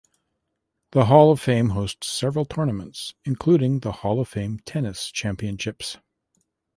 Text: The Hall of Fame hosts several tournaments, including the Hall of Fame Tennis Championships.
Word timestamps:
The 0.93 1.05
Hall 1.05 1.31
of 1.31 1.39
Fame 1.39 1.69
hosts 1.69 2.07
several 2.07 2.43
tournaments, 2.45 3.13
including 3.23 3.81
the 3.81 3.91
Hall 3.91 4.19
of 4.19 4.27
Fame 4.29 4.57
Tennis 4.65 5.11
Championships. 5.11 5.99